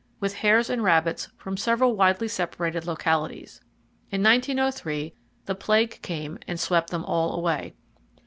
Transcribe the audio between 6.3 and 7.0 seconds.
and swept